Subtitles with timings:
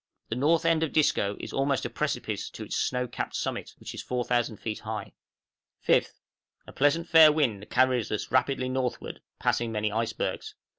[0.29, 3.93] The north end of Disco is almost a precipice to its snow capped summit, which
[3.93, 5.13] is 4000 feet high.
[5.87, 6.13] 5th.
[6.65, 10.55] A pleasant fair wind carries us rapidly northward, passing many icebergs.